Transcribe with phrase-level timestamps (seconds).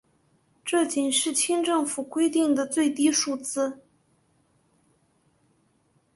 [0.65, 3.81] 这仅是清政府规定的最低数字。